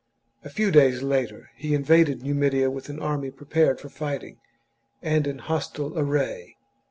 A 0.43 0.49
few 0.49 0.71
days 0.71 1.03
later 1.03 1.51
he 1.55 1.75
invaded 1.75 2.23
Numidia 2.23 2.71
with 2.71 2.89
an 2.89 2.99
army 2.99 3.29
prepared 3.29 3.79
for 3.79 3.87
fighting, 3.89 4.39
and 4.99 5.27
in 5.27 5.37
hostile 5.37 5.95
array. 5.95 6.55